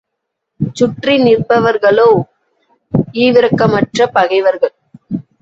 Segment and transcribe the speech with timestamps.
[0.75, 2.07] சுற்றி நிற்பவர்களோ
[3.13, 4.75] ஈவிரக்கமற்ற பகைவர்கள்.